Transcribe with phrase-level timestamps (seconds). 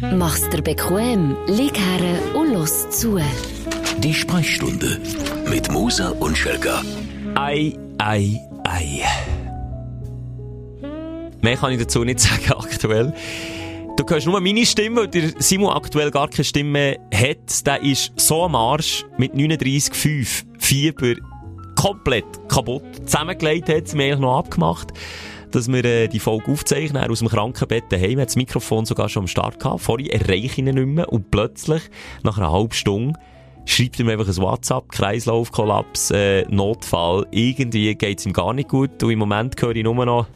[0.00, 3.18] Mach's dir bequem, lieg her und los zu.
[3.98, 4.98] Die Sprechstunde
[5.46, 6.82] mit Musa und Schelka.
[7.34, 9.02] Ei, ei, ei.
[11.42, 13.12] Mehr kann ich dazu nicht sagen aktuell.
[13.98, 17.66] Du hörst nur meine Stimme, weil der Simon aktuell gar keine Stimme hat.
[17.66, 21.16] Der ist so am Arsch mit 39,5 Fieber
[21.76, 22.82] komplett kaputt.
[23.04, 24.92] Zusammengelegt hat es mir noch abgemacht,
[25.54, 27.02] dass wir äh, die Folge aufzeichnen.
[27.02, 29.80] Er aus dem Krankenbett daheim hat das Mikrofon sogar schon am Start gehabt.
[29.80, 31.82] Vorhin erreiche ich ihn nicht mehr und plötzlich,
[32.22, 33.18] nach einer halben Stunde,
[33.66, 37.26] schreibt mir einfach ein WhatsApp, Kreislaufkollaps, äh, Notfall.
[37.30, 40.26] Irgendwie geht es ihm gar nicht gut und im Moment höre ich nur noch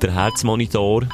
[0.00, 1.06] der Herzmonitor.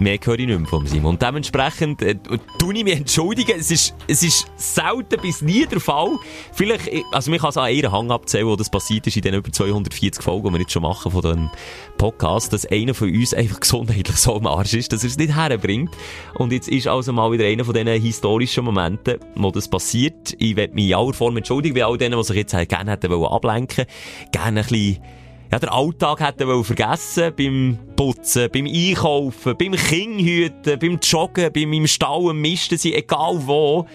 [0.00, 1.10] Mehr höre ich nicht mehr von Simon.
[1.10, 2.16] Und dementsprechend äh,
[2.58, 3.56] tue ich mich entschuldigen.
[3.58, 6.16] Es ist, es ist selten bis nie der Fall.
[6.54, 9.22] Vielleicht, äh, also man kann es an einer Hang abzählen, wo das passiert ist in
[9.22, 11.50] den über 240 Folgen, die wir jetzt schon machen von diesem
[11.98, 15.36] Podcast, dass einer von uns einfach gesundheitlich so am Arsch ist, dass er es nicht
[15.36, 15.94] herbringt.
[16.36, 20.34] Und jetzt ist also mal wieder einer von diesen historischen Momenten, wo das passiert.
[20.38, 23.12] Ich werde mich in aller Form entschuldigen bei all denen, die sich jetzt gerne hätten
[23.12, 23.84] ablenken
[24.32, 25.19] Gerne ein bisschen
[25.50, 31.72] ja, der Alltag hätte er vergessen beim Putzen, beim Einkaufen, beim Kindhüten, beim Joggen, beim
[31.72, 33.86] im Stall misten sie, egal wo.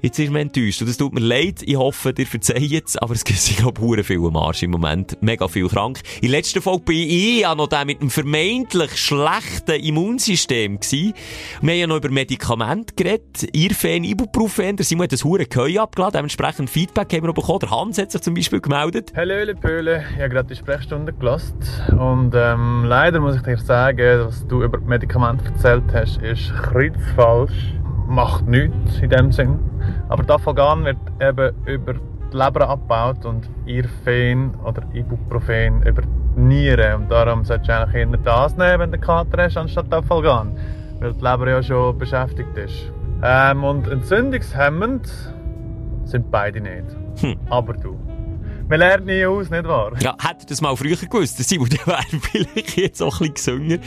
[0.00, 0.80] Jetzt ist man enttäuscht.
[0.80, 1.62] Und es tut mir leid.
[1.64, 2.96] Ich hoffe, ihr verzeiht es.
[2.96, 5.20] Aber es gibt glaube ich, viel am Arsch im Moment.
[5.22, 6.00] Mega viel krank.
[6.16, 11.14] In der letzten Folge bin ich ja noch der mit dem vermeintlich schlechten Immunsystem gewesen.
[11.60, 13.48] Wir haben ja noch über Medikamente geredet.
[13.52, 14.76] Irfen, Ibuprofen.
[14.76, 16.18] Der Simon hat ein hure Keu abgeladen.
[16.18, 17.60] Dementsprechend Feedback haben wir auch bekommen.
[17.60, 19.12] Der Hans hat sich zum Beispiel gemeldet.
[19.16, 20.04] Hallo, Pöhle.
[20.14, 21.54] Ich habe gerade die Sprechstunde gelost.
[21.90, 27.74] Und ähm, leider muss ich dir sagen, was du über Medikamente erzählt hast, ist kreuzfalsch
[28.08, 29.58] macht nichts in dem Sinn.
[30.08, 37.02] Aber Dafagan wird eben über die Leber abgebaut und Irfen oder Ibuprofen über die Nieren.
[37.02, 40.56] Und darum solltest du eigentlich eher das nehmen, wenn du Kater hast, anstatt Dafalgan.
[41.00, 42.92] Weil die Leber ja schon beschäftigt ist.
[43.22, 45.08] Ähm, und entzündungshemmend
[46.04, 46.96] sind beide nicht.
[47.20, 47.36] Hm.
[47.50, 47.98] Aber du.
[48.68, 49.92] Man lernt nie aus, nicht wahr?
[50.00, 53.82] Ja, hätte das mal früher gewusst, Simon, der wäre vielleicht jetzt auch ein bisschen gesünger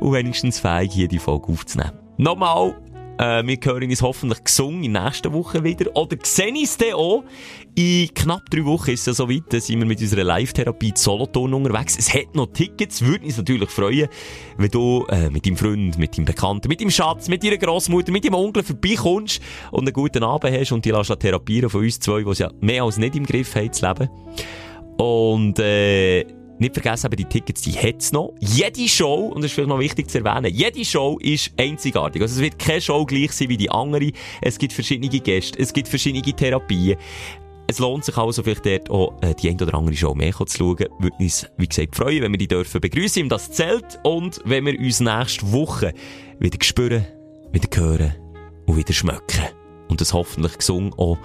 [0.00, 1.92] und wenigstens fähig, hier die Folge aufzunehmen.
[2.18, 2.74] Nochmal
[3.18, 5.94] äh, wir hören uns hoffentlich gesungen in nächsten Woche wieder.
[5.96, 7.24] Oder sehen uns dann auch.
[7.74, 10.92] In knapp drei Wochen ist es ja so weit, da sind wir mit unserer Live-Therapie
[10.94, 11.96] Solothurn unterwegs.
[11.98, 14.08] Es hat noch Tickets, würde uns natürlich freuen,
[14.56, 18.12] wenn du äh, mit deinem Freund, mit deinem Bekannten, mit deinem Schatz, mit deiner Großmutter,
[18.12, 22.00] mit deinem Onkel vorbeikommst und einen guten Abend hast und die lässt therapieren von uns
[22.00, 24.08] zwei, die es ja mehr als nicht im Griff haben, zu leben.
[24.96, 26.24] Und äh,
[26.58, 28.34] nicht vergessen, aber die Tickets, die hat's noch.
[28.40, 32.22] Jede Show, und das ist vielleicht noch wichtig zu erwähnen, jede Show ist einzigartig.
[32.22, 34.10] Also es wird keine Show gleich sein wie die andere.
[34.40, 36.96] Es gibt verschiedene Gäste, es gibt verschiedene Therapien.
[37.68, 40.46] Es lohnt sich also vielleicht dort auch äh, die ein oder andere Show mehr zu
[40.46, 40.86] schauen.
[41.00, 44.66] Würde uns, wie gesagt, freuen, wenn wir die dürfen begrüßen im Das Zelt und wenn
[44.66, 45.92] wir uns nächste Woche
[46.38, 47.04] wieder spüren,
[47.50, 48.14] wieder hören
[48.66, 49.46] und wieder schmecken.
[49.88, 51.18] Und das hoffentlich gesungen auch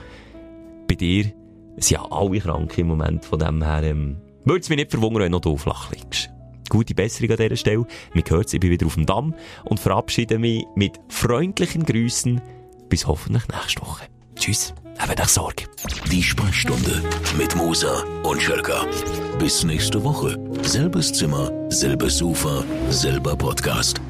[0.87, 1.31] bei dir.
[1.77, 4.91] Es sind ja alle krank im Moment, von dem her, ähm, würde es mich nicht
[4.91, 6.29] verwundern, wenn du noch flach liegst.
[6.69, 7.85] Gute Besserung an dieser Stelle.
[8.13, 9.35] Mir gehört ich bin wieder auf dem Damm
[9.65, 12.41] und verabschiede mich mit freundlichen Grüßen.
[12.89, 14.05] Bis hoffentlich nächste Woche.
[14.35, 15.65] Tschüss, habt euch Sorge.
[16.09, 17.03] Die Sprechstunde
[17.37, 18.85] mit Musa und Schelka.
[19.37, 20.37] Bis nächste Woche.
[20.63, 24.01] Selbes Zimmer, selbes Sofa, selber Podcast.